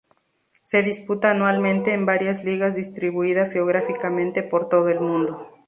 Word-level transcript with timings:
Se 0.63 0.81
disputa 0.81 1.29
anualmente 1.29 1.93
en 1.93 2.07
varias 2.07 2.43
ligas 2.43 2.75
distribuidas 2.75 3.53
geográficamente 3.53 4.41
por 4.41 4.67
todo 4.67 4.89
el 4.89 4.99
mundo. 4.99 5.47